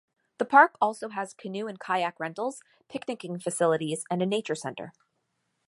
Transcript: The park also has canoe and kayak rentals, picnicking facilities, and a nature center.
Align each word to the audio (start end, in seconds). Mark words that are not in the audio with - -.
The 0.39 0.45
park 0.45 0.77
also 0.81 1.09
has 1.09 1.31
canoe 1.35 1.67
and 1.67 1.79
kayak 1.79 2.19
rentals, 2.19 2.63
picnicking 2.89 3.37
facilities, 3.37 4.03
and 4.09 4.19
a 4.23 4.25
nature 4.25 4.55
center. 4.55 4.93